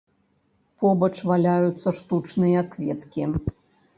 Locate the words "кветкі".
2.75-3.29